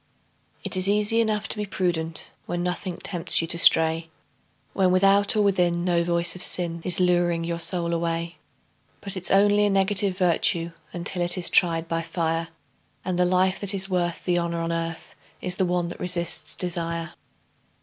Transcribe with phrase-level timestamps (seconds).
[0.63, 4.09] It is easy enough to be prudent, When nothing tempts you to stray,
[4.73, 8.37] When without or within no voice of sin Is luring your soul away;
[8.99, 12.47] But it's only a negative virtue Until it is tried by fire,
[13.05, 16.55] And the life that is worth the honor on earth, Is the one that resists
[16.55, 17.13] desire.